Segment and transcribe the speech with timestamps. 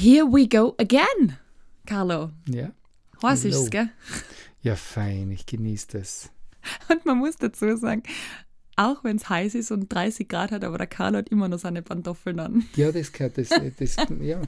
[0.00, 1.36] Here we go again,
[1.84, 2.30] Carlo.
[2.48, 2.70] Ja.
[3.22, 3.90] Heiß ist's, gell?
[4.62, 6.30] Ja, fein, ich genieße das.
[6.88, 8.02] Und man muss dazu sagen,
[8.76, 11.58] auch wenn es heiß ist und 30 Grad hat, aber der Carlo hat immer noch
[11.58, 12.64] seine Pantoffeln an.
[12.76, 14.40] Ja, das gehört, das, das, ja.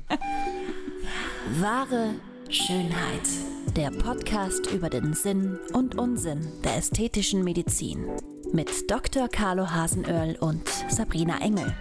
[1.60, 2.14] Wahre
[2.48, 3.28] Schönheit.
[3.76, 8.06] Der Podcast über den Sinn und Unsinn der ästhetischen Medizin.
[8.54, 9.28] Mit Dr.
[9.28, 11.76] Carlo Hasenöhrl und Sabrina Engel.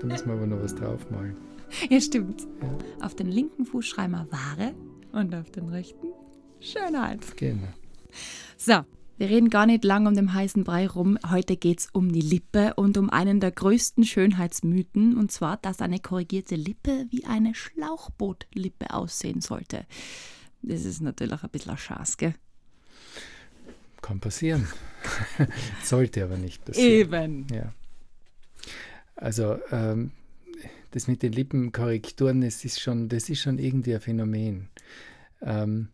[0.00, 1.53] Da müssen wir aber noch was draufmalen.
[1.90, 2.46] Ja, stimmt.
[3.00, 4.74] Auf den linken Fuß schreiben wir Ware
[5.12, 6.08] und auf den rechten
[6.60, 7.36] Schönheit.
[7.36, 7.68] Genau.
[8.56, 8.84] So,
[9.16, 11.18] wir reden gar nicht lang um den heißen Brei rum.
[11.30, 15.80] Heute geht es um die Lippe und um einen der größten Schönheitsmythen, und zwar, dass
[15.80, 19.86] eine korrigierte Lippe wie eine Schlauchbootlippe aussehen sollte.
[20.62, 22.34] Das ist natürlich ein bisschen ein gell?
[24.00, 24.66] Kann passieren.
[25.82, 26.90] Sollte aber nicht passieren.
[26.90, 27.46] Eben.
[27.54, 27.72] Ja.
[29.16, 30.10] Also ähm,
[30.94, 34.68] das mit den Lippenkorrekturen, das ist schon, das ist schon irgendwie ein Phänomen.
[35.42, 35.88] Ähm,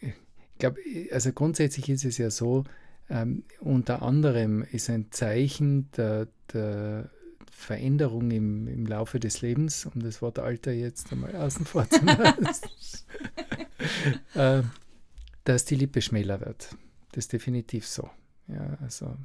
[0.00, 0.78] ich glaube,
[1.10, 2.64] also grundsätzlich ist es ja so,
[3.08, 7.08] ähm, unter anderem ist ein Zeichen der, der
[7.50, 12.04] Veränderung im, im Laufe des Lebens, um das Wort Alter jetzt einmal außen vor zu
[12.04, 12.68] lassen,
[14.34, 14.62] äh,
[15.44, 16.76] dass die Lippe schmäler wird.
[17.12, 18.10] Das ist definitiv so.
[18.48, 19.16] Ja, also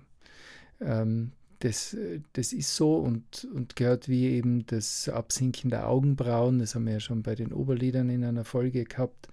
[0.79, 6.59] ähm, das, äh, das ist so und, und gehört wie eben das Absinken der Augenbrauen,
[6.59, 9.29] das haben wir ja schon bei den Oberlidern in einer Folge gehabt,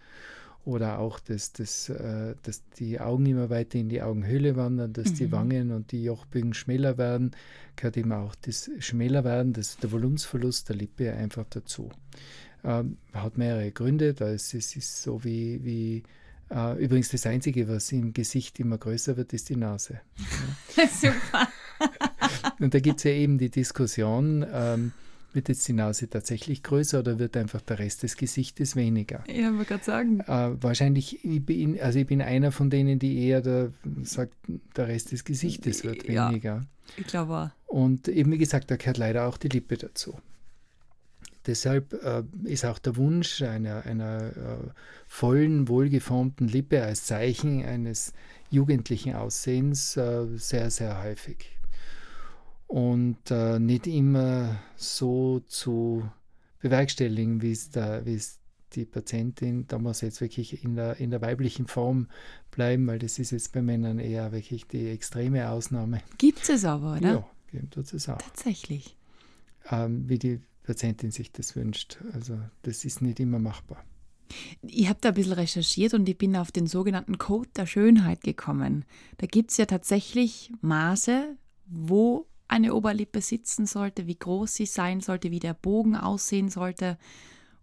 [0.64, 5.12] oder auch, dass, dass, äh, dass die Augen immer weiter in die Augenhöhle wandern, dass
[5.12, 5.32] die Mhm.
[5.32, 7.32] Wangen und die Jochbögen schmäler werden,
[7.76, 11.90] gehört eben auch das schmäler werden, das, der Volumensverlust der Lippe einfach dazu.
[12.64, 16.02] Ähm, hat mehrere Gründe, da ist es ist so wie, wie
[16.50, 20.00] äh, übrigens das Einzige, was im Gesicht immer größer wird, ist die Nase.
[21.00, 21.48] Super.
[22.64, 24.92] Und da gibt es ja eben die Diskussion, ähm,
[25.34, 29.22] wird jetzt die Nase tatsächlich größer oder wird einfach der Rest des Gesichtes weniger?
[29.26, 30.20] Ich wollte gerade sagen.
[30.20, 33.72] Äh, wahrscheinlich, ich bin, also ich bin einer von denen, die eher der,
[34.04, 34.32] sagt,
[34.76, 36.30] der Rest des Gesichtes wird Ja.
[36.30, 36.62] weniger.
[36.96, 37.50] Ich glaube auch.
[37.70, 40.18] Und eben wie gesagt, da gehört leider auch die Lippe dazu.
[41.46, 44.70] Deshalb äh, ist auch der Wunsch einer, einer äh,
[45.06, 48.14] vollen, wohlgeformten Lippe als Zeichen eines
[48.48, 51.53] jugendlichen Aussehens äh, sehr, sehr häufig.
[52.66, 56.08] Und äh, nicht immer so zu
[56.60, 57.70] bewerkstelligen, wie es,
[58.74, 62.08] die Patientin, da muss jetzt wirklich in der, in der weiblichen Form
[62.50, 66.00] bleiben, weil das ist jetzt bei Männern eher wirklich die extreme Ausnahme.
[66.18, 67.26] Gibt es aber, oder?
[67.52, 68.18] Ja, tut es auch.
[68.18, 68.96] Tatsächlich.
[69.70, 71.98] Ähm, wie die Patientin sich das wünscht.
[72.12, 73.84] Also das ist nicht immer machbar.
[74.62, 78.22] Ich habe da ein bisschen recherchiert und ich bin auf den sogenannten Code der Schönheit
[78.22, 78.84] gekommen.
[79.18, 81.36] Da gibt es ja tatsächlich Maße,
[81.66, 86.98] wo eine Oberlippe sitzen sollte, wie groß sie sein sollte, wie der Bogen aussehen sollte.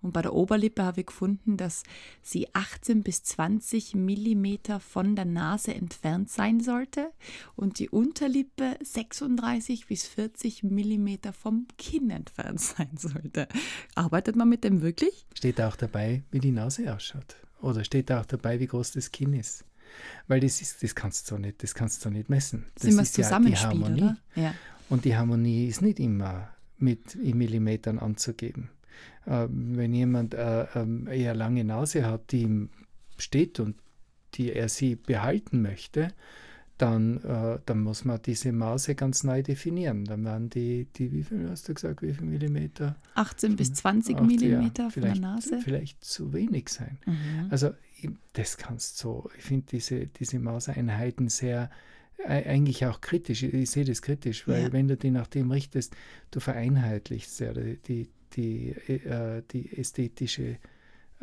[0.02, 1.84] Und bei der Oberlippe habe ich gefunden, dass
[2.24, 7.12] sie 18 bis 20 Millimeter von der Nase entfernt sein sollte
[7.56, 13.47] und die Unterlippe 36 bis 40 Millimeter vom Kinn entfernt sein sollte.
[13.94, 15.28] Arbeitet man mit dem wirklich?
[15.36, 17.36] Steht auch dabei, wie die Nase ausschaut.
[17.62, 19.66] Oder steht auch dabei, wie groß das Kinn ist.
[20.28, 22.66] Weil das ist, das kannst du nicht, das kannst du nicht messen.
[22.75, 24.02] Das Sind ist ja die Harmonie.
[24.03, 24.18] oder?
[24.35, 24.53] Ja.
[24.90, 28.69] Und die Harmonie ist nicht immer mit in Millimetern anzugeben.
[29.28, 32.69] Ähm, wenn jemand äh, ähm, eher lange Nase hat, die ihm
[33.18, 33.75] steht und
[34.34, 36.09] die er sie behalten möchte,
[36.81, 40.06] dann, äh, dann muss man diese Maße ganz neu definieren.
[40.06, 42.96] Dann werden die, die wie viel hast du gesagt, wie viel Millimeter?
[43.13, 45.59] 18 bis 20 Ach, ja, Millimeter von der Nase.
[45.63, 46.97] Vielleicht zu wenig sein.
[47.06, 47.47] Mhm.
[47.52, 47.72] Also
[48.34, 51.69] das kannst so, ich finde diese, diese Maßeinheiten sehr,
[52.19, 54.73] e- eigentlich auch kritisch, ich, sehe das kritisch, weil Ja.
[54.73, 55.95] wenn du die nach dem richtest,
[56.31, 60.57] du vereinheitlichst ja die, die, die, äh, die ästhetische,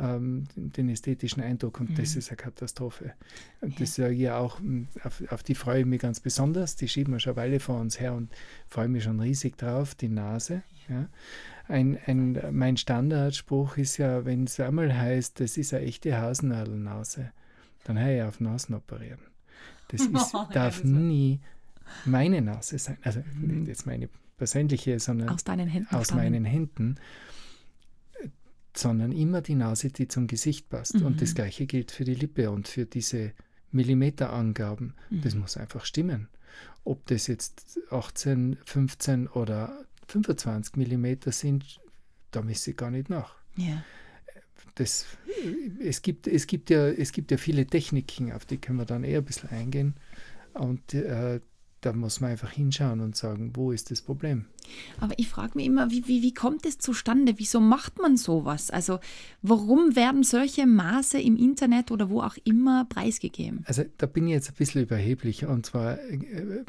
[0.01, 2.19] ähm, den ästhetischen Eindruck und das Mhm.
[2.21, 3.15] ist eine Katastrophe.
[3.61, 6.77] Und das sage ich ja auch, mh, auf, auf die freue ich mich ganz besonders,
[6.77, 8.31] die schieben wir schon eine Weile vor uns her und
[8.69, 10.63] freue mich schon riesig drauf, die Nase.
[10.89, 11.09] Ja.
[11.69, 17.31] Ein, ein, mein Standardspruch ist ja, wenn es einmal heißt, das ist eine echte Hasennadelnase,
[17.85, 19.21] dann höre ich auf Nasen operieren.
[19.89, 21.41] Das ist, Ja, darf das war- nie
[22.07, 22.99] meine Nase sein.
[23.03, 23.59] Also Mhm.
[23.61, 26.23] nicht jetzt meine persönliche, sondern Aus deinen Händen aus stammen.
[26.23, 26.97] meinen Händen,
[28.77, 30.95] sondern immer die Nase, die zum Gesicht passt.
[30.95, 31.07] Mhm.
[31.07, 33.33] Und das gleiche gilt für die Lippe und für diese
[33.73, 34.95] Millimeterangaben.
[35.11, 35.41] Das Mhm.
[35.41, 36.29] muss einfach stimmen.
[36.85, 41.81] Ob das jetzt 18, 15 oder 25 Millimeter sind,
[42.31, 43.35] da misst ich gar nicht nach.
[43.57, 43.85] Ja.
[44.75, 45.07] Das,
[45.81, 49.05] es, gibt, es, gibt ja, es gibt ja viele Techniken, auf die können wir dann
[49.05, 49.95] eher ein bisschen eingehen.
[50.55, 51.41] Und äh,
[51.81, 54.47] da muss man einfach hinschauen und sagen, wo ist das Problem?
[55.01, 57.35] Aber ich frage mich immer, wie, wie, wie kommt es zustande?
[57.37, 58.71] Wieso macht man sowas?
[58.71, 58.99] Also
[59.43, 63.63] warum werden solche Maße im Internet oder wo auch immer preisgegeben?
[63.67, 66.65] Also da bin ich jetzt ein bisschen überheblich und zwar äh,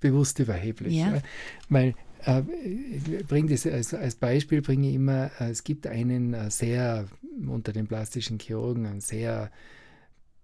[0.00, 0.94] bewusst überheblich.
[0.94, 1.20] Ja.
[1.68, 1.94] Weil
[2.26, 7.06] äh, das als, als Beispiel bringe ich immer, äh, es gibt einen äh, sehr
[7.46, 9.50] unter den plastischen Chirurgen, einen sehr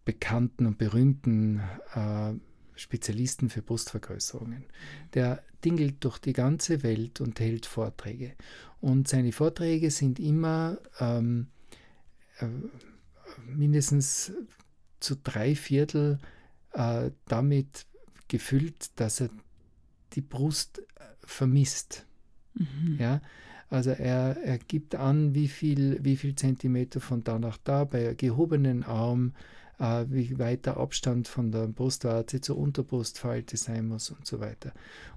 [0.04, 1.60] bekannten und berühmten
[1.94, 2.32] äh,
[2.74, 4.64] Spezialisten für Brustvergrößerungen.
[5.14, 8.32] Der dingelt durch die ganze Welt und hält Vorträge.
[8.80, 11.46] Und seine Vorträge sind immer ähm,
[12.38, 12.46] äh,
[13.46, 14.32] mindestens
[14.98, 16.18] zu drei Viertel
[16.72, 17.86] äh, damit
[18.28, 19.30] gefüllt, dass er
[20.14, 22.06] die Brust äh, vermisst.
[22.54, 22.98] Mhm.
[22.98, 23.20] Ja?
[23.70, 28.14] Also er, er gibt an, wie viel, wie viel Zentimeter von da nach da bei
[28.14, 29.32] gehobenen Arm
[29.82, 34.72] äh, wie weit der Abstand von der Brustwarze zur Unterbrustfalte sein muss und so weiter.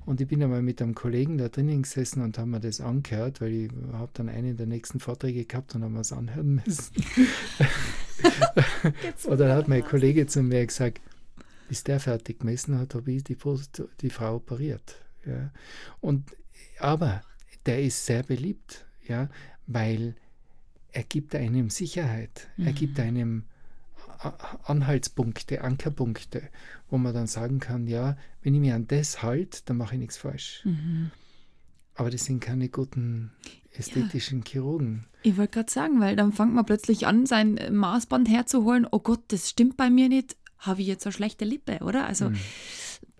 [0.05, 3.41] Und ich bin einmal mit einem Kollegen da drinnen gesessen und haben mir das angehört,
[3.41, 6.95] weil ich habe dann einen der nächsten Vorträge gehabt und haben wir es anhören müssen.
[9.25, 11.01] und dann hat mein Kollege zu mir gesagt,
[11.67, 14.95] bis der fertig gemessen hat, habe ich die, Brust, die Frau operiert.
[15.25, 15.51] Ja.
[16.01, 16.35] Und,
[16.79, 17.21] aber
[17.65, 19.29] der ist sehr beliebt, ja,
[19.67, 20.15] weil
[20.91, 22.67] er gibt einem Sicherheit, mhm.
[22.67, 23.43] er gibt einem
[24.63, 26.43] Anhaltspunkte, Ankerpunkte,
[26.89, 29.99] wo man dann sagen kann, ja, wenn ich mir an das halte, dann mache ich
[29.99, 30.61] nichts falsch.
[30.63, 31.11] Mhm.
[31.95, 33.31] Aber das sind keine guten
[33.73, 34.45] ästhetischen ja.
[34.45, 35.05] Chirurgen.
[35.23, 38.87] Ich wollte gerade sagen, weil dann fängt man plötzlich an, sein Maßband herzuholen.
[38.89, 40.35] Oh Gott, das stimmt bei mir nicht.
[40.57, 42.05] Habe ich jetzt eine schlechte Lippe, oder?
[42.05, 42.37] Also mhm.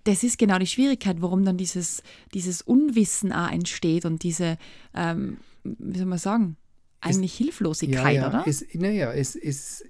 [0.04, 2.04] Das ist genau die Schwierigkeit, warum dann dieses,
[2.34, 4.58] dieses Unwissen auch entsteht und diese,
[4.94, 6.58] ähm, wie soll man sagen,
[7.02, 8.44] eigentlich es, Hilflosigkeit, ja, ja, oder?
[8.48, 9.84] Es, naja, es, es,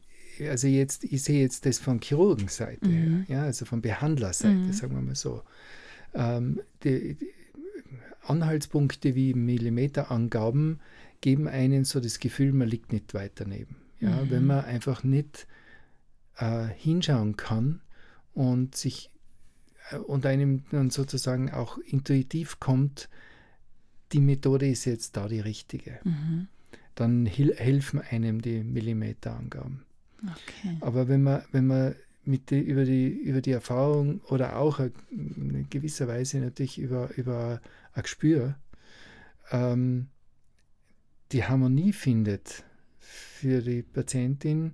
[0.50, 3.25] also jetzt, ich sehe jetzt das von Chirurgenseite mhm.
[3.27, 4.74] her, ja, also von Behandlerseite, Mhm.
[4.74, 5.42] sagen wir mal so.
[6.13, 7.31] Ähm, die, die
[8.24, 10.80] Anhaltspunkte wie Millimeterangaben
[11.21, 13.75] geben einen so das Gefühl, man liegt nicht weit daneben.
[14.00, 14.30] Ja, Mhm.
[14.30, 15.48] wenn man einfach nicht
[16.38, 17.81] äh, hinschauen kann
[18.33, 19.09] und sich
[20.07, 23.09] und einem dann sozusagen auch intuitiv kommt,
[24.11, 25.99] die Methode ist jetzt da die richtige.
[26.03, 26.47] Mhm.
[26.95, 29.85] Dann helfen einem die Millimeterangaben.
[30.21, 30.77] Okay.
[30.81, 34.79] Aber wenn man, wenn man mit die, über, die, über die Erfahrung oder auch
[35.11, 37.61] in gewisser Weise natürlich über, über
[37.93, 38.55] ein Gespür
[39.51, 40.07] ähm,
[41.31, 42.63] die Harmonie findet
[42.99, 44.73] für die Patientin,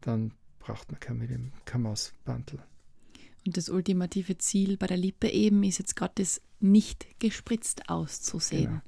[0.00, 2.60] dann braucht man kein, kein Mausbandel.
[3.46, 8.64] Und das ultimative Ziel bei der Lippe eben ist jetzt gerade das nicht gespritzt auszusehen.
[8.66, 8.80] Genau.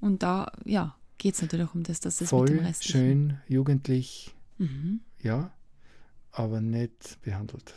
[0.00, 3.38] Und da, ja, geht es natürlich um das, dass das Voll, mit dem Rest schön,
[3.48, 5.00] jugendlich, Mhm.
[5.22, 5.52] ja,
[6.30, 7.74] aber nicht behandelt.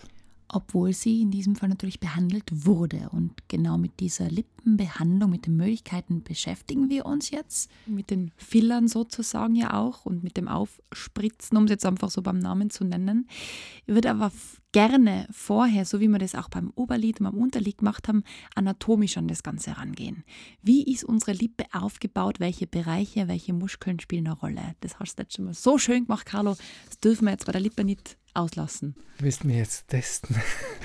[0.49, 3.09] obwohl sie in diesem Fall natürlich behandelt wurde.
[3.11, 4.29] Und genau mit dieser
[4.67, 7.71] Lippenbehandlung, mit den Möglichkeiten beschäftigen wir uns jetzt.
[7.85, 12.21] Mit den Fillern sozusagen ja auch und mit dem Aufspritzen, um es jetzt einfach so
[12.21, 13.29] beim Namen zu nennen.
[13.85, 14.31] Ich würde aber
[14.73, 18.23] gerne vorher, so wie wir das auch beim Oberlid und beim Unterlid gemacht haben,
[18.55, 20.23] anatomisch an das Ganze rangehen.
[20.61, 22.39] Wie ist unsere Lippe aufgebaut?
[22.39, 24.75] Welche Bereiche, welche Muskeln spielen eine Rolle?
[24.81, 26.57] Das hast du jetzt schon mal so schön gemacht, Carlo.
[26.87, 28.95] Das dürfen wir jetzt bei der Lippe nicht auslassen.
[29.19, 30.35] Willst du mir jetzt testen?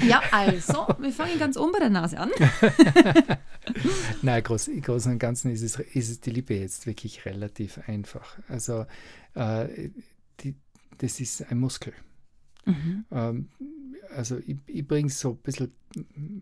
[0.07, 2.31] Ja, also, wir fangen ganz oben bei der Nase an.
[4.23, 7.81] Nein, groß, im Großen und Ganzen ist es, ist es die Lippe jetzt wirklich relativ
[7.87, 8.39] einfach.
[8.49, 8.87] Also
[9.35, 9.91] äh,
[10.41, 10.55] die,
[10.99, 11.93] das ist ein Muskel.
[12.65, 13.05] Mhm.
[13.11, 13.49] Ähm,
[14.15, 15.73] also ich, ich bringe es so ein bisschen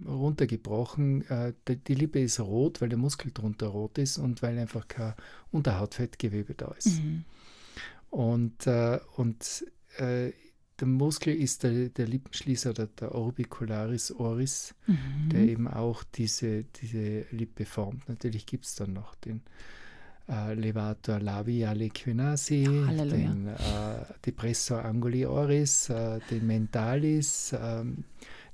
[0.07, 1.29] runtergebrochen.
[1.29, 4.89] Äh, die, die Lippe ist rot, weil der Muskel drunter rot ist und weil einfach
[4.89, 5.15] kein
[5.51, 7.03] Unterhautfettgewebe da ist.
[7.03, 7.25] Mhm.
[8.11, 9.65] Und, äh, und
[9.99, 10.33] äh,
[10.81, 15.29] der Muskel ist der, der Lippenschließer, der, der Orbicularis oris, Mhm.
[15.31, 18.09] der eben auch diese, diese Lippe formt.
[18.09, 19.43] Natürlich gibt es dann noch den
[20.29, 22.65] äh, Levator labiale quinasi,
[23.17, 28.05] den äh, Depressor anguli oris, äh, den Mentalis, ähm,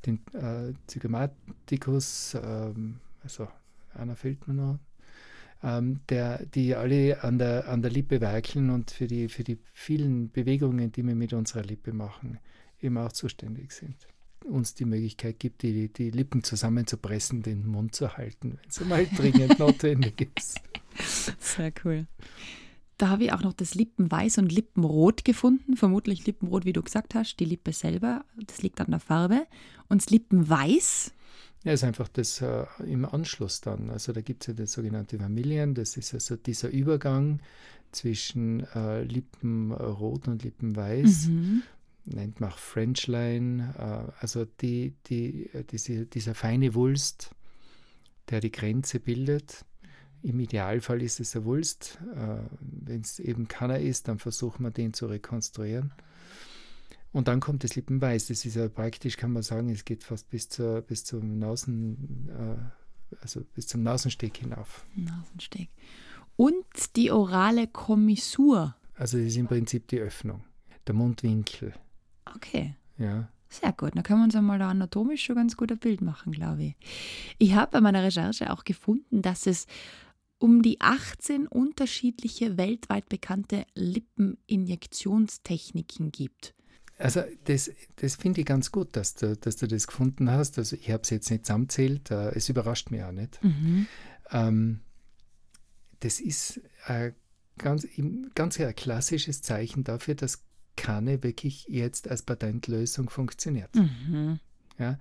[0.05, 3.49] den äh, Zygomaticus, ähm, also
[3.95, 4.79] einer fehlt mir noch,
[5.63, 9.59] ähm, der, die alle an der, an der Lippe werkeln und für die, für die
[9.73, 12.39] vielen Bewegungen, die wir mit unserer Lippe machen,
[12.81, 13.97] eben auch zuständig sind.
[14.45, 19.07] Uns die Möglichkeit gibt, die, die Lippen zusammenzupressen, den Mund zu halten, wenn es mal
[19.17, 20.61] dringend notwendig ist.
[21.41, 22.07] Sehr cool.
[22.99, 25.77] Da habe ich auch noch das Lippenweiß und Lippenrot gefunden.
[25.77, 28.25] Vermutlich Lippenrot, wie du gesagt hast, die Lippe selber.
[28.47, 29.47] Das liegt an der Farbe.
[29.89, 31.13] Und das Lippenweiß,
[31.67, 33.91] Ja, ist einfach das äh, im Anschluss dann.
[33.91, 37.41] Also da gibt es ja das sogenannte Vermillion, das ist also dieser Übergang
[37.91, 41.27] zwischen äh, Lippenrot und Lippenweiß.
[41.27, 41.63] mhm.
[42.05, 47.31] nennt man auch Frenchline, äh, also die, die, diese, dieser feine Wulst,
[48.31, 49.65] der die Grenze bildet.
[50.23, 51.99] Im Idealfall ist es ein Wulst.
[52.15, 55.93] Äh, Wenn es eben keiner ist, dann versuchen wir den zu rekonstruieren.
[57.17, 58.27] Und dann kommt das Lippenweiß.
[58.27, 62.29] Das ist ja praktisch, kann man sagen, es geht fast bis, zur, bis zum Nasen,
[62.29, 62.59] äh,
[63.23, 64.85] also bis zum Nasensteg hinauf.
[64.95, 65.71] Nasensteg.
[66.37, 68.77] Und die orale Kommissur.
[68.97, 70.45] Also das ist im Prinzip die Öffnung,
[70.87, 71.73] der Mundwinkel.
[72.35, 72.75] Okay.
[72.99, 73.31] Ja.
[73.49, 76.33] Sehr gut, dann können wir uns einmal da anatomisch schon ganz gut ein Bild machen,
[76.33, 76.75] glaube ich.
[77.39, 79.67] Ich habe bei meiner Recherche auch gefunden, dass es
[80.37, 86.53] um die 18 unterschiedliche weltweit bekannte Lippeninjektionstechniken gibt.
[86.99, 90.59] Also das, das finde ich ganz gut, dass du, dass du das gefunden hast.
[90.59, 93.43] Also ich habe es jetzt nicht zusammenzählt, äh, es überrascht mich auch nicht.
[93.45, 93.87] Mhm.
[94.31, 94.81] Ähm,
[96.01, 97.15] das ist ein
[97.59, 97.87] ganz,
[98.35, 100.43] ganz ein klassisches Zeichen dafür, dass
[100.77, 103.75] keine wirklich jetzt als Patentlösung funktioniert.
[103.75, 104.41] Mhm.
[104.79, 104.99] Ja?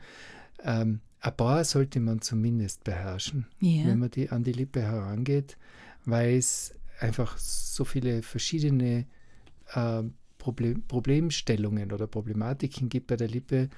[0.63, 3.85] Ähm, ein paar sollte man zumindest beherrschen, Ja.
[3.87, 5.57] wenn man die an die Lippe herangeht,
[6.05, 9.05] weil es einfach so viele verschiedene
[9.73, 10.03] äh,
[10.45, 13.69] Problem, Problemstellungen oder Problematiken gibt bei der Lippe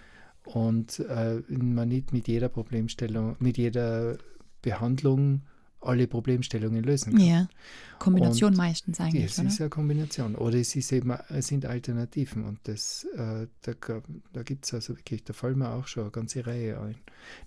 [0.44, 4.18] und äh, man nicht mit jeder Problemstellung, mit jeder
[4.62, 5.44] Behandlung
[5.80, 7.26] alle Problemstellungen lösen kann.
[7.26, 7.48] Ja.
[8.00, 9.48] Kombination Und meistens eigentlich, Es oder?
[9.48, 10.36] ist eine Kombination.
[10.36, 12.44] Oder es, ist eben, es sind Alternativen.
[12.44, 13.74] Und das, äh, da,
[14.34, 16.96] da gibt es also wirklich, da fallen mir auch schon eine ganze Reihe ein,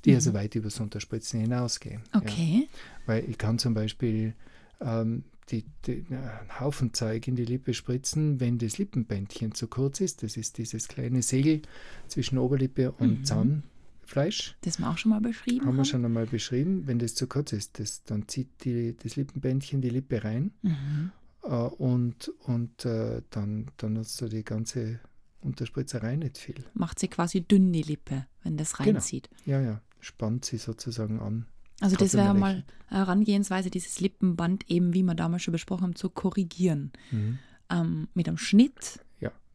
[0.05, 0.17] die Mhm.
[0.17, 2.03] also weit über das Unterspritzen hinausgehen.
[2.15, 2.21] Ja.
[2.21, 2.69] Okay.
[3.05, 4.33] Weil ich kann zum Beispiel
[4.81, 9.67] ähm, die, die, na, einen Haufen Zeug in die Lippe spritzen, wenn das Lippenbändchen zu
[9.69, 10.23] kurz ist.
[10.23, 11.63] Das ist dieses kleine Segel
[12.09, 13.25] zwischen Oberlippe und Mhm.
[13.25, 14.57] Zahnfleisch.
[14.63, 16.87] Das wir auch schon mal beschrieben Haben wir schon einmal beschrieben.
[16.87, 20.53] Wenn das zu kurz ist, das, dann zieht die, das Lippenbändchen die Lippe rein.
[20.63, 21.11] Mhm.
[21.43, 25.01] Äh, und und äh, dann, dann nutzt du die ganze
[25.41, 26.65] Unterspritzerei nicht viel.
[26.75, 28.91] Macht sie quasi dünn die Lippe, wenn das Genau.
[28.91, 29.31] reinzieht.
[29.47, 31.47] Ja, ja, spannt sie sozusagen an.
[31.81, 36.11] Also das wäre mal Herangehensweise, dieses Lippenband eben, wie wir damals schon besprochen haben, zu
[36.11, 36.93] korrigieren.
[37.11, 37.39] Mhm.
[37.71, 39.01] Ähm, mit einem Schnitt,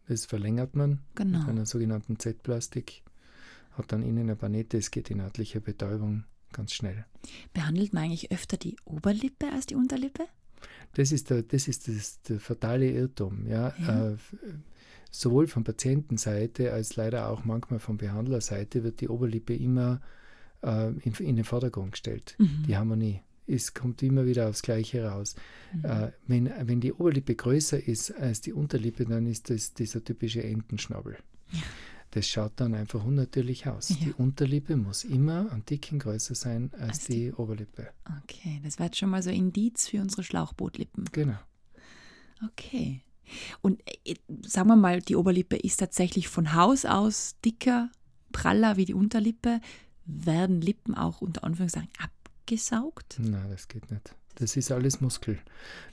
[0.07, 1.39] Das verlängert man genau.
[1.39, 3.03] mit einer sogenannten Z-Plastik.
[3.71, 7.05] Hat dann innen eine Panette, es geht in örtliche Betäubung ganz schnell.
[7.53, 10.25] Behandelt man eigentlich öfter die Oberlippe als die Unterlippe?
[10.93, 13.47] Das ist der, das ist das, der fatale Irrtum.
[13.47, 13.73] Ja?
[13.79, 14.11] Ja.
[14.11, 14.17] Äh,
[15.11, 20.01] sowohl von Patientenseite als leider auch manchmal von Behandlerseite wird die Oberlippe immer
[20.65, 22.35] äh, in, in den Vordergrund gestellt.
[22.37, 22.63] Mhm.
[22.67, 23.21] Die Harmonie.
[23.47, 25.35] Es kommt immer wieder aufs Gleiche raus.
[25.73, 25.85] Mhm.
[25.85, 30.43] Äh, wenn, wenn die Oberlippe größer ist als die Unterlippe, dann ist das dieser typische
[30.43, 31.17] Entenschnabel.
[31.51, 31.59] Ja.
[32.11, 33.89] Das schaut dann einfach unnatürlich aus.
[33.89, 33.95] Ja.
[34.05, 37.89] Die Unterlippe muss immer ein Ticken größer sein als, Als die, die- Oberlippe.
[38.23, 41.05] Okay, das wird schon mal so Indiz für unsere Schlauchbootlippen.
[41.11, 41.37] Genau.
[42.47, 43.01] Okay.
[43.61, 47.89] Und äh, sagen wir mal, die Oberlippe ist tatsächlich von Haus aus dicker,
[48.31, 49.59] praller wie die Unterlippe.
[50.05, 53.17] Werden Lippen auch unter Anführungszeichen abgesaugt?
[53.19, 54.15] Nein, das geht nicht.
[54.35, 55.39] Das ist alles Muskel.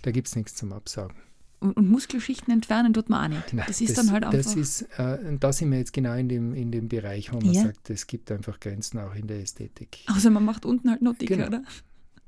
[0.02, 1.16] Da gibt es nichts zum Absagen.
[1.60, 3.52] Und, und Muskelschichten entfernen tut man auch nicht.
[3.54, 4.36] Nein, das ist dann halt einfach.
[4.36, 7.52] Das ist, äh, da sind wir jetzt genau in dem, in dem Bereich, wo man
[7.54, 7.62] Ja.
[7.62, 10.00] sagt, es gibt einfach Grenzen auch in der Ästhetik.
[10.08, 11.46] außer man macht unten halt noch dicker, Genau.
[11.48, 11.62] oder?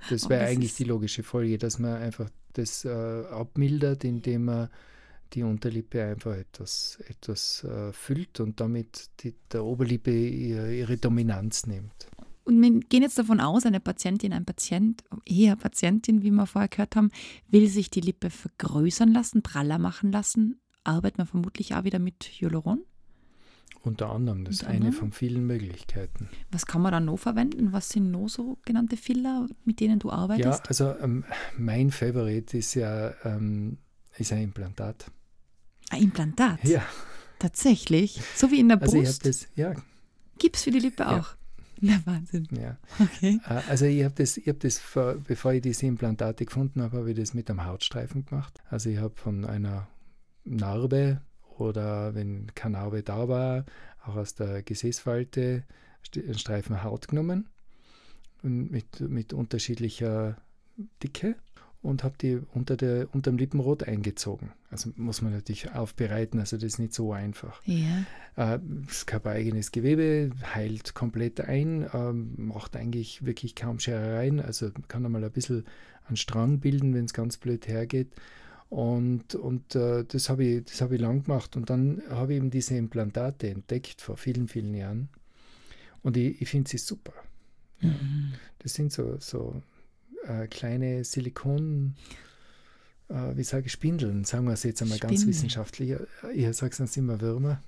[0.09, 2.88] Das wäre das eigentlich die logische Folge, dass man einfach das äh,
[3.31, 4.69] abmildert, indem man
[5.35, 11.67] die Unterlippe einfach etwas, etwas äh, füllt und damit die, der Oberlippe ihre, ihre Dominanz
[11.67, 12.07] nimmt.
[12.45, 16.69] Und wir gehen jetzt davon aus, eine Patientin, ein Patient, eher Patientin, wie wir vorher
[16.69, 17.11] gehört haben,
[17.49, 20.61] will sich die Lippe vergrößern lassen, praller machen lassen.
[20.85, 22.83] Arbeitet man vermutlich auch wieder mit Hyaluron.
[23.83, 26.29] Unter anderem, das ist eine von vielen Möglichkeiten.
[26.50, 27.73] Was kann man da noch verwenden?
[27.73, 30.69] Was sind noch so genannte Filler, mit denen du Ja, arbeitest?
[30.69, 31.25] also ähm,
[31.59, 33.76] mein Favorit ist ja ähm,
[34.17, 35.11] ist ein Implantat.
[35.91, 36.62] Ein Implantat.
[36.64, 36.83] Ja,
[37.38, 38.21] Tatsächlich.
[38.37, 39.26] So wie in der also ich habe Brust.
[39.26, 39.75] das, ja,
[40.38, 41.21] Gips für die Lippe Ja.
[41.21, 41.29] auch.
[41.81, 42.49] Na, Wahnsinn.
[42.53, 42.79] ja.
[42.99, 43.41] Okay.
[43.47, 46.99] Äh, Also ich habe das, ich hab das vor, bevor ich diese Implantate gefunden habe,
[46.99, 48.59] habe ich das mit einem Hautstreifen gemacht.
[48.71, 49.88] Also ich habe von einer
[50.45, 51.21] Narbe
[51.59, 53.64] oder wenn keine Narbe da war,
[54.05, 55.64] auch aus der Gesäßfalte
[56.17, 57.49] einen Streifen Haut genommen
[58.43, 60.37] mit, mit unterschiedlicher
[61.03, 61.37] Dicke
[61.85, 64.53] und habe die unter, der, unter dem Lippenrot eingezogen.
[64.71, 67.61] Also muss man natürlich aufbereiten, also das ist nicht so einfach.
[67.64, 68.05] Ja.
[68.37, 74.41] Äh, Es gab ein eigenes Gewebe, heilt komplett ein, ähm, macht eigentlich wirklich kaum Scherereien,
[74.41, 75.64] also kann einmal ein bisschen
[76.07, 78.09] einen Strang bilden, wenn es ganz blöd hergeht.
[78.71, 81.55] Und, und äh, das habe ich, das hab ich lang gemacht.
[81.55, 85.11] Und dann habe ich eben diese Implantate entdeckt vor vielen, vielen Jahren.
[86.03, 87.12] Und ich, ich finde sie super.
[87.81, 88.33] Mhm.
[88.59, 89.62] Das sind so, so
[90.26, 91.95] äh, kleine Silikon,
[93.09, 95.28] äh, wie sage ich, Spindeln, sagen wir es jetzt einmal ganz Spindeln.
[95.28, 95.97] wissenschaftlich.
[96.35, 97.62] Ich sage sonst immer Würmer.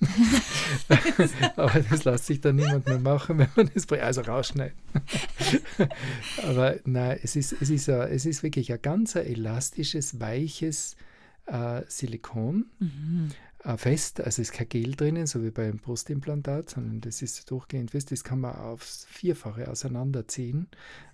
[1.56, 4.76] Aber das lässt sich dann niemand mehr machen, wenn man das also rausschneidet.
[6.42, 10.96] Aber nein, es ist, es, ist ein, es ist wirklich ein ganz elastisches, weiches
[11.46, 12.66] äh, Silikon.
[12.78, 13.30] Mhm.
[13.66, 17.50] Äh, fest, also es ist kein Gel drinnen, so wie beim Brustimplantat, sondern das ist
[17.50, 18.12] durchgehend fest.
[18.12, 20.68] Das kann man aufs Vierfache auseinanderziehen.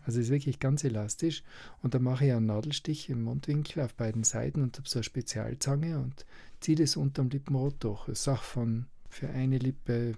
[0.04, 1.42] Also ist wirklich ganz elastisch.
[1.82, 5.04] Und dann mache ich einen Nadelstich im Mundwinkel auf beiden Seiten und habe so eine
[5.04, 6.26] Spezialzange und
[6.60, 8.04] ziehe das unterm Lippenrot durch.
[8.06, 10.14] Das ist von für eine Lippe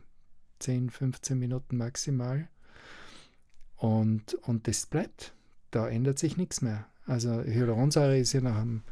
[0.58, 2.48] 10, 15 Minuten maximal.
[3.76, 5.34] Und, und das bleibt.
[5.70, 6.86] Da ändert sich nichts mehr.
[7.06, 8.82] Also Hyaluronsäure ist ja nach einem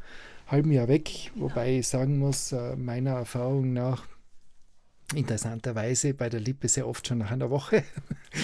[0.47, 4.07] halben Jahr weg, wobei ich sagen muss, äh, meiner Erfahrung nach,
[5.15, 7.83] interessanterweise bei der Lippe sehr oft schon nach einer Woche.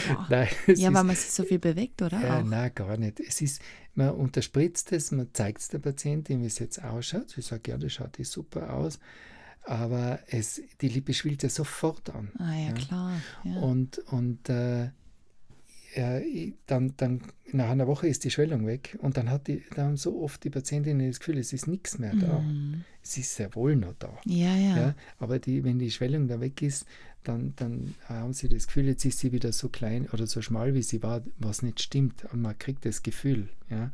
[0.07, 0.27] Boah.
[0.29, 2.21] nein, Ja, ist, weil man sich so viel bewegt, oder?
[2.21, 2.43] äh, Auch.
[2.43, 3.19] nein, gar nicht.
[3.19, 3.61] Es ist,
[3.95, 7.29] man unterspritzt es, man zeigt es der Patientin, wie es jetzt ausschaut.
[7.29, 8.99] Sie sagt, ja, das schaut eh super aus.
[9.63, 12.31] Aber es, die Lippe schwillt ja sofort an.
[12.39, 12.73] Ah ja, Ja.
[12.73, 13.21] klar.
[13.43, 13.55] Ja.
[13.61, 14.89] Und, und äh,
[15.95, 19.85] ich- dann, dann nach einer Woche ist die Schwellung weg und dann, hat die, dann
[19.87, 22.39] haben so oft die Patientinnen das Gefühl, es ist nichts mehr da.
[22.39, 22.83] Mhm.
[23.03, 24.11] Es ist sehr wohl noch da.
[24.25, 24.77] ja, ja.
[24.77, 24.95] Ja.
[25.19, 26.85] aber die, wenn die Schwellung da weg ist,
[27.23, 30.73] dann, dann haben sie das Gefühl, jetzt ist sie wieder so klein oder so schmal,
[30.73, 32.23] wie sie war, was nicht stimmt.
[32.31, 33.49] Und man kriegt das Gefühl.
[33.69, 33.91] Ja.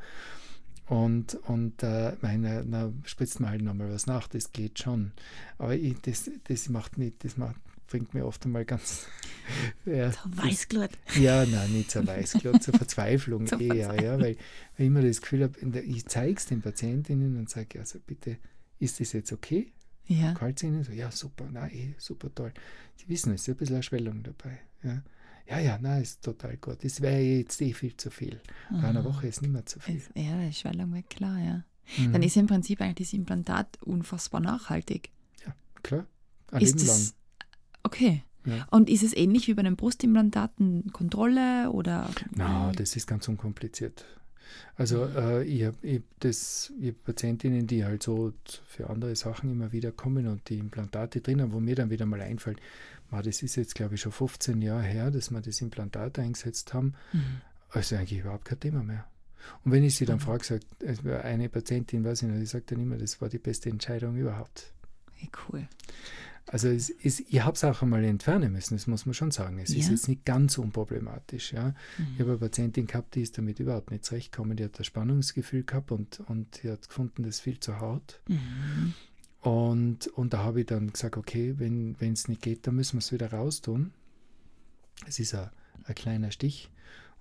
[0.88, 5.14] Und, und äh, meine, na, spritzt man halt nochmal was nach, das geht schon.
[5.58, 7.56] Aber ich, das, das macht nicht, das macht,
[7.88, 9.08] bringt mir oft einmal ganz.
[9.86, 10.90] ja, Weißglut.
[11.20, 14.38] ja, nein, nicht zur Weißglut, zur Verzweiflung Zur eher, ja, weil, weil
[14.78, 18.38] ich immer das Gefühl habe, ich zeige es den Patientinnen und sage, also bitte,
[18.80, 19.72] ist das jetzt okay?
[20.08, 20.34] Ja.
[20.34, 22.54] Kalt ihnen so, ja, super, nein, eh, super toll.
[22.96, 24.60] Sie wissen, es ist ein bisschen eine Schwellung dabei.
[24.84, 25.04] Ja,
[25.48, 26.84] ja, ja nein, ist total gut.
[26.84, 28.40] Das wäre jetzt eh viel zu viel.
[28.70, 29.10] Bei einer Aha.
[29.10, 29.98] Woche ist nicht mehr zu viel.
[29.98, 31.64] Ist, ja, ist Schwellung weg, klar, ja.
[31.98, 32.14] Mhm.
[32.14, 35.12] Dann ist im Prinzip eigentlich das Implantat unfassbar nachhaltig.
[35.84, 36.08] Klar,
[36.52, 36.98] ein ist Leben lang.
[36.98, 37.16] das,
[37.86, 38.24] okay.
[38.46, 38.68] Ja.
[38.70, 42.10] Und ist es ähnlich wie bei den Brustimplantaten Kontrolle oder?
[42.36, 44.06] Na, das ist ganz unkompliziert.
[44.76, 48.34] Also äh, ich habe ich hab das, ich hab Patientinnen, die halt so
[48.68, 52.06] für andere Sachen immer wieder kommen und die Implantate drin haben, wo mir dann wieder
[52.06, 52.60] mal einfällt,
[53.10, 56.74] ma, das ist jetzt glaube ich schon 15 Jahre her, dass wir das Implantat eingesetzt
[56.76, 56.94] haben.
[57.14, 57.42] Mhm.
[57.72, 59.06] Also eigentlich überhaupt kein Thema mehr.
[59.64, 60.22] Und wenn ich sie dann Mhm.
[60.22, 60.66] frage, sagt
[61.24, 64.72] eine Patientin, weiß ich noch, die sagt dann immer, das war die beste Entscheidung überhaupt.
[65.20, 65.68] Wie cool.
[66.48, 69.58] Also es ist, ich habe es auch einmal entfernen müssen, das muss man schon sagen.
[69.58, 69.92] Es ist Ja.
[69.92, 71.54] jetzt nicht ganz unproblematisch.
[71.54, 71.74] Ja.
[71.98, 72.20] Ich Mhm.
[72.20, 74.56] habe eine Patientin gehabt, die ist damit überhaupt nicht zurechtgekommen.
[74.56, 78.22] Die hat das Spannungsgefühl gehabt und, und die hat gefunden, das ist viel zu hart.
[78.28, 78.94] Mhm.
[79.42, 83.00] Und, und da habe ich dann gesagt, okay, wenn es nicht geht, dann müssen wir
[83.00, 83.92] es wieder raustun.
[85.08, 85.50] Es ist ein,
[85.86, 86.70] ein kleiner Stich.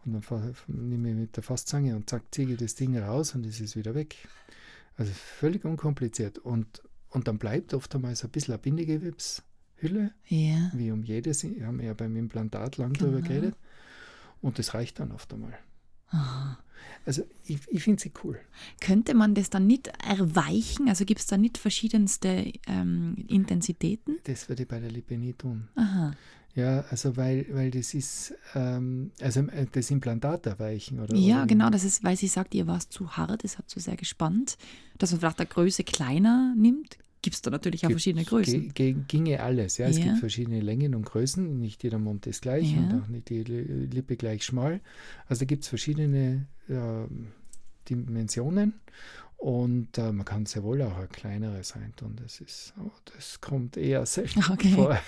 [0.04, 3.44] Und dann nehme ich mit der Fastzange und zack, ziehe ich das Ding raus und
[3.46, 4.16] es ist wieder weg.
[4.96, 6.38] Also völlig unkompliziert.
[6.38, 6.82] Und,
[7.14, 10.70] und dann bleibt oft einmal so ein bisschen eine Bindegewebshülle, Ja.
[10.74, 11.42] wie um jedes.
[11.44, 13.20] Wir haben ja beim Implantat lang Genau.
[13.20, 13.54] geredet.
[14.42, 15.54] Und das reicht dann oft einmal.
[16.08, 16.58] Aha.
[17.06, 18.38] Also ich, ich finde sie cool.
[18.80, 20.88] Könnte man das dann nicht erweichen?
[20.88, 24.18] Also gibt es da nicht verschiedenste ähm, Intensitäten?
[24.24, 25.68] Das würde ich bei der Lippe nie tun.
[25.76, 26.12] Aha.
[26.54, 31.46] Ja, also weil, weil das ist, ähm, also äh, das Implantat erweichen oder Ja, oder,
[31.46, 33.96] genau, das ist, weil sie sagt, ihr war es zu hart, es hat zu sehr
[33.96, 34.56] gespannt.
[34.98, 38.72] Dass man vielleicht eine Größe kleiner nimmt, gibt es da natürlich auch Gibt- verschiedene Größen.
[38.74, 39.86] Ge, ge, ginge alles, ja.
[39.88, 40.04] Es Ja.
[40.04, 43.00] gibt verschiedene Längen und Größen, nicht jeder Mund ist gleich und Ja.
[43.00, 44.80] auch nicht jede Lippe gleich schmal.
[45.26, 47.28] Also da gibt es verschiedene ähm,
[47.88, 48.74] Dimensionen
[49.36, 52.16] und äh, man kann sehr wohl auch ein kleineres reintun.
[52.16, 54.70] Das ist, oh, das kommt eher selten Okay.
[54.70, 54.98] vor.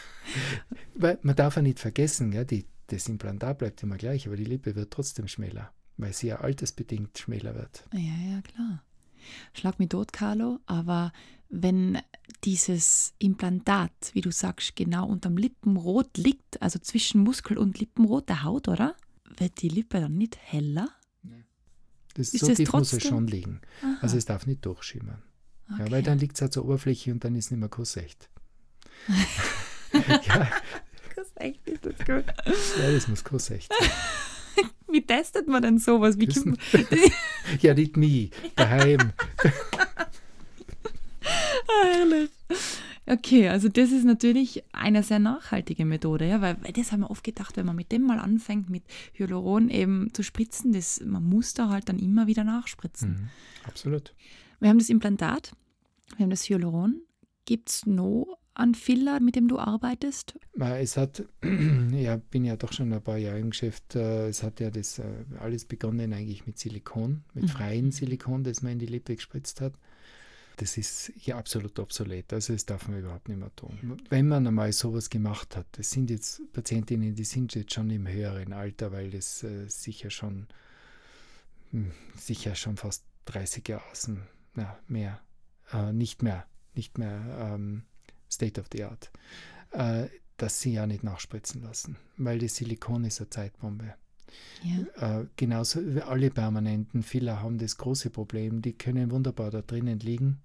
[0.94, 4.44] Weil man darf ja nicht vergessen, ja, die, das Implantat bleibt immer gleich, aber die
[4.44, 7.85] Lippe wird trotzdem schmäler, weil sie ja altersbedingt schmäler wird.
[7.92, 8.00] Ja,
[8.35, 8.83] ja, klar.
[9.55, 11.12] Schlag mich tot, Carlo, aber
[11.62, 11.99] wenn
[12.45, 18.42] dieses Implantat, wie du sagst, genau unterm Lippenrot liegt, also zwischen Muskel und Lippenrot der
[18.45, 18.95] Haut, oder?
[19.38, 20.88] Wird die Lippe dann nicht heller?
[22.14, 23.61] Das, Ist so das tief muss es trotzdem- schon liegen.
[23.83, 25.23] Aha, Also es darf nicht durchschimmern.
[25.69, 25.90] Ja, okay.
[25.92, 28.31] weil dann liegt es halt zur Oberfläche und dann ist nicht mehr kursecht.
[30.27, 30.49] ja,
[31.64, 32.25] ist das gut.
[32.79, 33.90] ja, das muss kursecht sein.
[34.88, 36.19] Wie testet man denn sowas?
[36.19, 36.29] Wie
[37.61, 39.12] Ja, nicht nie, daheim.
[41.68, 42.31] Herrlich.
[43.09, 47.11] Okay, also das ist natürlich eine sehr nachhaltige Methode, ja, weil, weil das haben wir
[47.11, 48.83] oft gedacht, wenn man mit dem mal anfängt, mit
[49.14, 53.11] Hyaluron eben zu spritzen, das, man muss da halt dann immer wieder nachspritzen.
[53.11, 53.29] Mhm,
[53.64, 54.12] absolut.
[54.59, 55.52] Wir haben das Implantat,
[56.16, 57.00] wir haben das Hyaluron.
[57.44, 60.37] Gibt es noch einen Filler, mit dem du arbeitest?
[60.59, 61.22] Es hat,
[61.92, 63.94] ja, bin ja doch schon ein paar Jahre im Geschäft.
[63.94, 65.05] äh, Es hat ja das äh,
[65.38, 67.48] alles begonnen eigentlich mit Silikon, mit Mhm.
[67.48, 69.74] freiem Silikon, das man in die Lippe gespritzt hat.
[70.57, 72.33] Das ist ja absolut obsolet.
[72.33, 74.01] Also das darf man überhaupt nicht mehr tun.
[74.09, 78.09] Wenn man einmal sowas gemacht hat, das sind jetzt Patientinnen, die sind jetzt schon im
[78.09, 80.47] höheren Alter, weil das äh, sicher schon
[81.73, 84.23] hm, sicher schon fast 30 Jahre außen,
[84.55, 85.21] na, mehr,
[85.73, 87.83] äh, nicht mehr, nicht mehr ähm,
[88.31, 89.11] State of the Art,
[89.73, 93.95] äh, dass sie ja nicht nachspritzen lassen, weil das Silikon ist eine Zeitbombe.
[94.62, 95.20] Ja.
[95.20, 99.98] Äh, genauso wie alle permanenten Filler haben das große Problem, die können wunderbar da drinnen
[100.00, 100.38] liegen,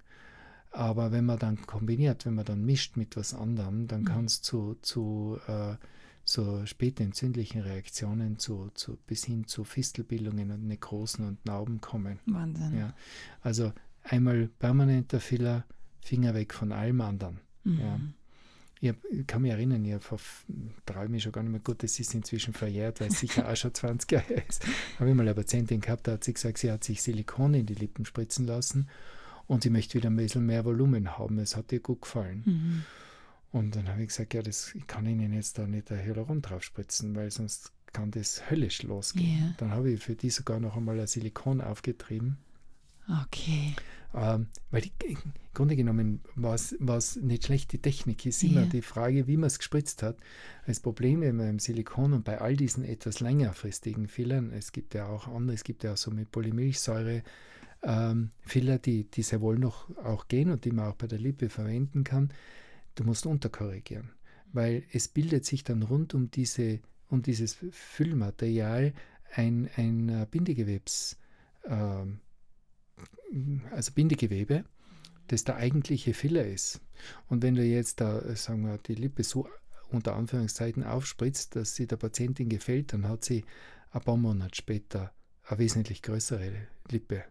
[0.71, 4.05] aber wenn man dann kombiniert, wenn man dann mischt mit was anderem, dann mhm.
[4.05, 5.75] kann es zu, zu äh,
[6.23, 12.19] so späte entzündlichen Reaktionen zu, zu, bis hin zu Fistelbildungen und Nekrosen und Narben kommen.
[12.25, 12.77] Wahnsinn.
[12.77, 12.93] Ja.
[13.41, 15.65] Also einmal permanenter Filler,
[15.99, 17.39] Finger weg von allem anderen.
[17.63, 17.79] Mhm.
[17.79, 17.99] Ja.
[18.83, 18.93] Ich,
[19.27, 19.95] kann mich erinnern, ich
[20.87, 23.55] traue mich schon gar nicht mehr gut, das ist inzwischen verjährt, weil es sicher auch
[23.55, 24.65] schon 20 Jahre ist.
[24.97, 27.67] Habe ich mal eine Patientin gehabt, da hat sie gesagt, sie hat sich Silikon in
[27.67, 28.89] die Lippen spritzen lassen
[29.45, 31.37] und sie möchte wieder ein bisschen mehr Volumen haben.
[31.37, 32.43] Es hat ihr gut gefallen.
[32.45, 32.83] Mhm.
[33.51, 36.41] Und dann habe ich gesagt, ja, das ich kann Ihnen jetzt da nicht ein Hyaluron
[36.41, 39.39] drauf spritzen, weil sonst kann das höllisch losgehen.
[39.39, 39.53] Yeah.
[39.57, 42.37] Dann habe ich für die sogar noch einmal ein Silikon aufgetrieben.
[43.23, 43.75] Okay.
[44.13, 45.17] Ähm, weil die, im
[45.53, 48.69] Grunde genommen war es nicht schlecht, die Technik ist immer yeah.
[48.69, 50.17] die Frage, wie man es gespritzt hat.
[50.67, 55.27] Das Problem beim Silikon und bei all diesen etwas längerfristigen Fillern, es gibt ja auch
[55.27, 57.23] andere, es gibt ja auch so mit Polymilchsäure
[57.83, 61.19] ähm, Filler, die, die sehr wohl noch auch gehen und die man auch bei der
[61.19, 62.33] Lippe verwenden kann
[62.95, 64.11] du musst unterkorrigieren,
[64.53, 68.93] weil es bildet sich dann rund um, diese, um dieses Füllmaterial
[69.33, 71.17] ein, ein äh, Bindegewebs,
[71.63, 72.05] äh,
[73.71, 74.65] also Bindegewebe,
[75.27, 76.81] das der eigentliche Filler ist.
[77.27, 79.47] Und wenn du jetzt da, sagen wir, die Lippe so
[79.89, 83.45] unter Anführungszeichen aufspritzt, dass sie der Patientin gefällt, dann hat sie
[83.91, 85.11] ein paar Monate später
[85.43, 87.23] eine wesentlich größere Lippe.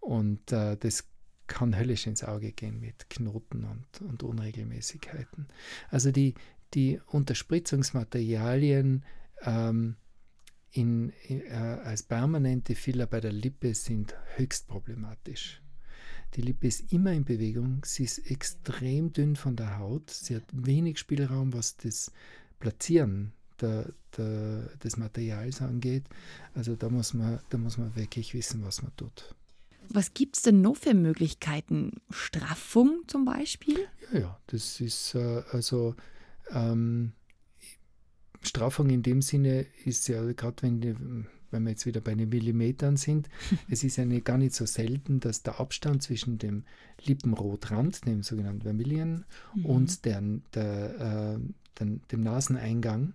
[0.00, 1.04] Und äh, das
[1.46, 5.46] kann höllisch ins Auge gehen mit Knoten und, und Unregelmäßigkeiten.
[5.90, 6.34] Also die,
[6.74, 9.04] die Unterspritzungsmaterialien
[9.42, 9.96] ähm,
[10.76, 15.62] in, in, äh, als permanente Filler bei der Lippe sind höchst problematisch.
[16.34, 20.44] Die Lippe ist immer in Bewegung, sie ist extrem dünn von der Haut, sie hat
[20.52, 22.12] wenig Spielraum, was das
[22.58, 26.04] Platzieren der, der, des Materials angeht.
[26.54, 29.34] Also da muss, man, da muss man wirklich wissen, was man tut.
[29.88, 31.92] Was gibt es denn noch für Möglichkeiten?
[32.10, 33.78] Straffung zum Beispiel?
[34.12, 35.94] Ja, ja, das ist äh, also
[36.50, 37.12] ähm,
[38.56, 42.96] Straffung in dem Sinne ist ja gerade wenn wenn wir jetzt wieder bei den Millimetern
[42.96, 43.28] sind,
[43.70, 46.64] es ist ja nicht, gar nicht so selten, dass der Abstand zwischen dem
[47.04, 49.66] Lippenrotrand, dem sogenannten Vermillion, mhm.
[49.66, 50.22] und der,
[50.54, 51.38] der, äh,
[51.78, 53.12] dem, dem Naseneingang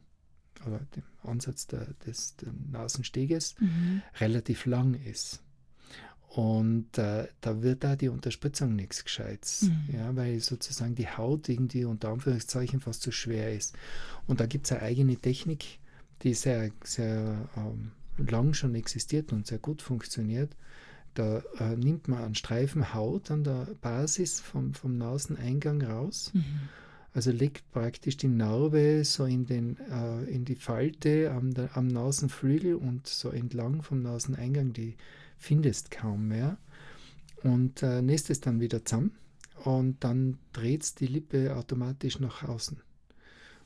[0.65, 4.01] oder dem Ansatz der, des, des Nasensteges mhm.
[4.19, 5.41] relativ lang ist.
[6.33, 9.89] Und äh, da wird da die Unterspritzung nichts Gescheites, mhm.
[9.93, 13.75] ja, weil sozusagen die Haut irgendwie unter Anführungszeichen fast zu schwer ist.
[14.27, 15.79] Und da gibt es eine eigene Technik,
[16.21, 20.55] die sehr, sehr ähm, lang schon existiert und sehr gut funktioniert.
[21.15, 26.31] Da äh, nimmt man einen Streifen Haut an der Basis vom, vom Naseneingang raus.
[26.33, 26.69] Mhm.
[27.13, 31.87] Also legt praktisch die Narbe so in, den, äh, in die Falte am, der, am
[31.87, 34.95] Nasenflügel und so entlang vom Naseneingang die
[35.41, 36.57] findest kaum mehr
[37.43, 39.11] und äh, nähst es dann wieder zusammen
[39.63, 42.79] und dann dreht die Lippe automatisch nach außen.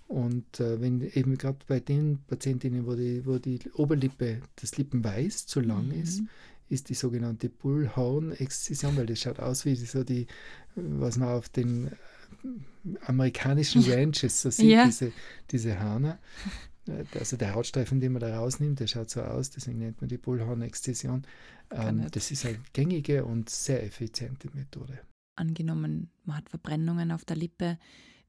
[0.07, 5.47] Und äh, wenn eben gerade bei den Patientinnen, wo die, wo die Oberlippe, das Lippenweiß
[5.47, 6.01] zu lang mhm.
[6.01, 6.21] ist,
[6.69, 10.27] ist die sogenannte Bullhorn-Exzision, weil das schaut aus wie so die,
[10.75, 11.91] was man auf den
[13.05, 14.85] amerikanischen Ranches so sieht, ja.
[14.85, 15.11] diese,
[15.51, 16.19] diese Hörner.
[16.87, 20.09] Äh, also der Hautstreifen, den man da rausnimmt, der schaut so aus, deswegen nennt man
[20.09, 21.23] die Bullhorn-Exzision.
[21.71, 24.99] Ähm, das ist eine gängige und sehr effiziente Methode.
[25.35, 27.77] Angenommen, man hat Verbrennungen auf der Lippe,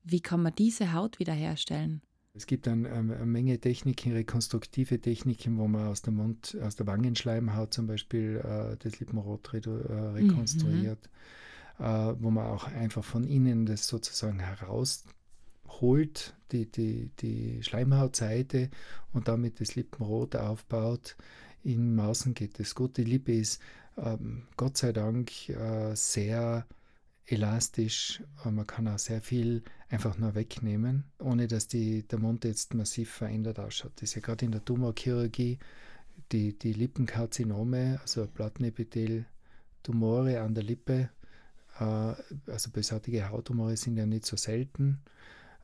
[0.05, 2.01] wie kann man diese Haut wiederherstellen?
[2.37, 6.77] Es gibt dann ähm, eine Menge Techniken, rekonstruktive Techniken, wo man aus der Mund, aus
[6.77, 11.09] der Wangenschleimhaut zum Beispiel äh, das Lippenrot äh, rekonstruiert,
[11.79, 11.85] mhm.
[11.85, 14.47] äh, wo man auch einfach von innen das sozusagen
[15.66, 18.70] herausholt, die, die, die Schleimhautseite
[19.12, 21.16] und damit das Lippenrot aufbaut.
[21.62, 22.96] In Maßen geht es gut.
[22.96, 23.61] Die Lippe ist
[23.96, 26.66] ähm, Gott sei Dank äh, sehr
[27.26, 28.22] elastisch.
[28.44, 33.11] Man kann auch sehr viel einfach nur wegnehmen, ohne dass die, der Mund jetzt massiv
[33.11, 33.92] verändert ausschaut.
[33.96, 35.59] Das ist ja gerade in der Tumorchirurgie
[36.33, 39.26] die, die Lippenkarzinome, also Plattenepithel,
[39.83, 41.11] Tumore an der Lippe,
[41.79, 41.85] äh,
[42.50, 45.00] also bösartige Hauttumore sind ja nicht so selten.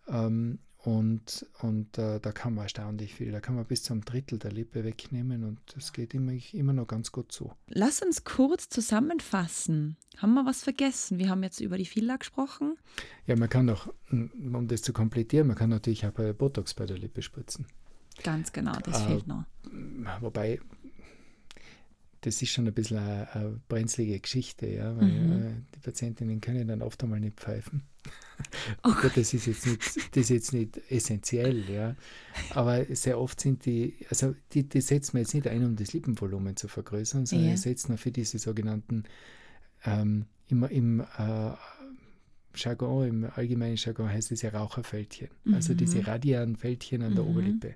[0.09, 3.31] Ähm, und, und äh, da kann man erstaunlich viel.
[3.31, 6.89] Da kann man bis zum Drittel der Lippe wegnehmen und das geht immer, immer noch
[6.89, 7.53] ganz gut so.
[7.69, 9.97] Lass uns kurz zusammenfassen.
[10.17, 11.19] Haben wir was vergessen?
[11.19, 12.77] Wir haben jetzt über die Filler gesprochen.
[13.27, 16.85] Ja, man kann auch, um das zu komplettieren, man kann natürlich auch bei Botox bei
[16.85, 17.67] der Lippe spritzen.
[18.25, 19.45] Ganz genau, das äh, fehlt noch.
[20.21, 20.59] Wobei,
[22.23, 25.33] das ist schon ein bisschen eine, eine brenzlige Geschichte, ja, weil mhm.
[25.33, 27.85] äh, die Patientinnen können dann oft einmal nicht pfeifen.
[28.85, 29.81] Oh das ist jetzt nicht,
[30.17, 31.97] das ist jetzt nicht essentiell, ja.
[32.51, 35.93] Aber sehr oft sind die, also die, die setzen wir jetzt nicht ein, um das
[35.93, 37.57] Lippenvolumen zu vergrößern, sondern ja.
[37.57, 39.05] setzen wir für diese sogenannten
[39.85, 41.53] ähm, immer im äh,
[42.55, 45.29] Jargon, im allgemeinen Jargon heißt es ja Raucherfältchen.
[45.45, 45.55] Mhm.
[45.55, 47.31] Also diese radialen Fältchen an der mhm.
[47.31, 47.75] Oberlippe.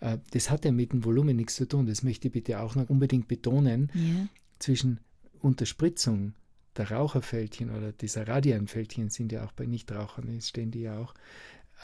[0.00, 1.86] Äh, das hat ja mit dem Volumen nichts zu tun.
[1.86, 3.90] Das möchte ich bitte auch noch unbedingt betonen.
[3.94, 4.28] Ja.
[4.58, 5.00] Zwischen
[5.40, 6.34] Unterspritzung
[6.76, 11.14] der Raucherfältchen oder dieser Radianfältchen sind ja auch bei Nichtrauchern, stehen die ja auch.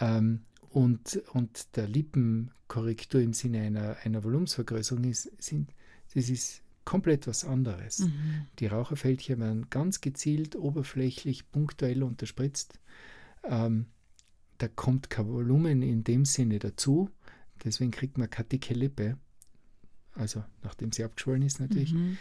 [0.00, 5.70] Ähm, und, und der Lippenkorrektur im Sinne einer, einer Volumensvergrößerung ist, sind,
[6.14, 8.00] das ist komplett was anderes.
[8.00, 8.46] Mhm.
[8.58, 12.78] Die Raucherfältchen werden ganz gezielt, oberflächlich, punktuell unterspritzt.
[13.44, 13.86] Ähm,
[14.58, 17.10] da kommt kein Volumen in dem Sinne dazu.
[17.64, 19.18] Deswegen kriegt man keine dicke Lippe.
[20.14, 21.92] Also nachdem sie abgeschwollen ist natürlich.
[21.92, 22.18] Mhm.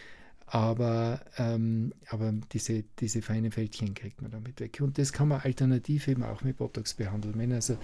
[0.53, 4.81] Aber, ähm, aber diese, diese feinen Fältchen kriegt man damit weg.
[4.81, 7.35] Und das kann man alternativ eben auch mit Botox behandeln.
[7.37, 7.77] Wenn also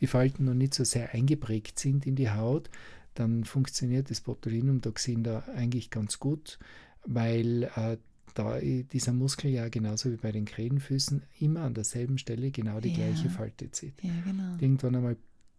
[0.00, 2.70] die Falten noch nicht so sehr eingeprägt sind in die Haut,
[3.12, 6.58] dann funktioniert das Botulinumtoxin da eigentlich ganz gut,
[7.04, 7.98] weil äh,
[8.32, 12.88] da dieser Muskel ja genauso wie bei den Krähenfüßen immer an derselben Stelle genau die
[12.88, 12.96] ja.
[12.96, 14.02] gleiche Falte zieht.
[14.02, 14.56] Ja, genau.
[14.58, 15.16] Irgendwann einmal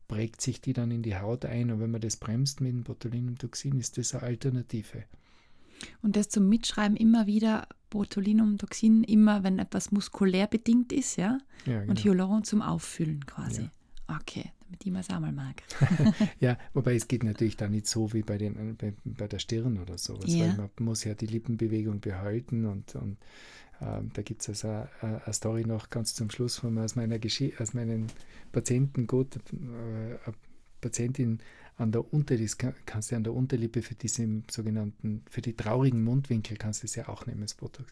[0.07, 2.83] prägt sich die dann in die Haut ein und wenn man das bremst mit dem
[2.83, 5.03] Botulinumtoxin, ist das eine Alternative.
[6.01, 11.37] Und das zum Mitschreiben immer wieder Botulinumtoxin, immer wenn etwas muskulär bedingt ist, ja?
[11.65, 11.91] ja genau.
[11.91, 13.63] Und Hyaluron zum Auffüllen quasi.
[13.63, 14.17] Ja.
[14.17, 15.63] Okay, damit ich es auch mal mag.
[16.39, 19.79] ja, wobei es geht natürlich da nicht so wie bei, den, bei, bei der Stirn
[19.79, 20.45] oder sowas, ja.
[20.57, 23.17] weil man muss ja die Lippenbewegung behalten und, und
[23.81, 27.61] ähm, da gibt es also eine, Story noch ganz zum Schluss von aus meiner Geschichte,
[27.61, 28.07] aus meinen
[28.51, 30.35] Patienten gut, äh, eine
[30.81, 31.39] Patientin
[31.77, 36.03] an der Unter, das kannst du an der Unterlippe für diese sogenannten, für die traurigen
[36.03, 37.91] Mundwinkel kannst du es ja auch nehmen, das Botox.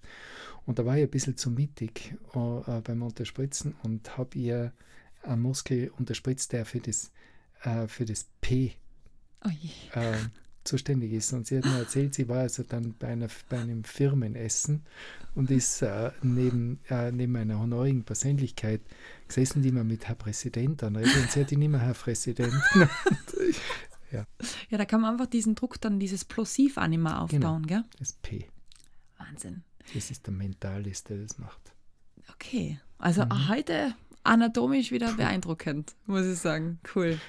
[0.66, 4.74] Und da war ich ein bisschen zu mittig äh, beim Unterspritzen und habe ihr
[5.24, 7.12] einen Muskel unterspritzt, der für das,
[7.64, 8.74] äh, für das P
[9.46, 9.50] oh
[10.00, 10.18] äh,
[10.64, 11.34] zuständig ist.
[11.34, 14.84] Und sie hat mir erzählt, sie war also dann bei, einer, bei einem Firmenessen
[15.36, 18.82] und ist äh, neben, äh, neben einer honorigen Persönlichkeit
[19.28, 21.16] gesessen, die man mit Herr Präsident anredet.
[21.16, 22.54] Und sie hat ihn immer Herr Präsident
[24.12, 24.26] ja.
[24.70, 27.84] ja, da kann man einfach diesen Druck dann, dieses Plosiv an immer aufbauen, genau, gell?
[28.00, 28.48] Das P.
[29.18, 29.64] Wahnsinn.
[29.94, 31.74] Das ist der Mentalist, der das macht.
[32.34, 33.50] Okay, also mhm.
[33.50, 36.80] heute anatomisch wieder beeindruckend, muss ich sagen.
[36.96, 37.20] Cool.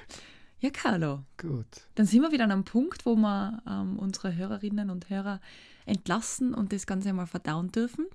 [0.65, 1.25] Ja, Carlo.
[1.37, 1.67] Gut.
[1.95, 5.43] Dann sind wir wieder an einem Punkt, wo wir ähm, unsere Hörerinnen und Hörer
[5.85, 8.07] entlassen und das Ganze mal verdauen dürfen.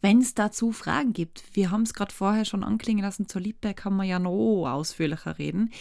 [0.00, 3.74] Wenn es dazu Fragen gibt, wir haben es gerade vorher schon anklingen lassen, zur Lippe
[3.74, 5.72] kann man ja noch ausführlicher reden.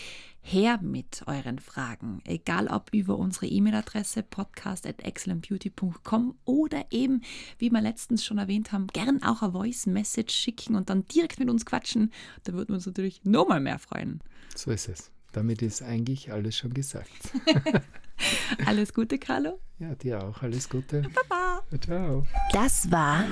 [0.41, 7.21] Her mit euren Fragen, egal ob über unsere E-Mail-Adresse podcast at excellentbeauty.com oder eben,
[7.59, 11.51] wie wir letztens schon erwähnt haben, gern auch eine Voice-Message schicken und dann direkt mit
[11.51, 12.11] uns quatschen.
[12.43, 14.23] Da würden wir uns natürlich nochmal mehr freuen.
[14.55, 15.11] So ist es.
[15.37, 17.11] Damit ist eigentlich alles schon gesagt.
[18.65, 19.59] alles Gute, Carlo.
[19.77, 20.41] Ja, dir auch.
[20.41, 21.03] Alles Gute.
[21.29, 21.61] Baba.
[21.79, 22.25] Ciao.
[22.53, 23.23] Das war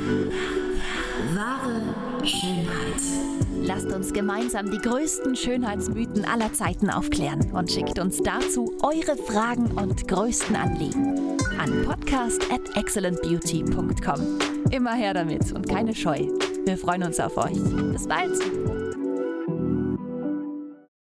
[1.33, 1.81] wahre
[2.23, 3.01] Schönheit.
[3.63, 9.71] Lasst uns gemeinsam die größten Schönheitsmythen aller Zeiten aufklären und schickt uns dazu eure Fragen
[9.71, 14.39] und größten Anliegen an podcast at excellentbeauty.com.
[14.69, 16.27] Immer her damit und keine Scheu.
[16.65, 17.57] Wir freuen uns auf euch.
[17.91, 18.74] Bis bald.